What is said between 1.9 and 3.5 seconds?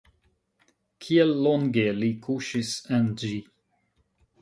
li kuŝis en ĝi?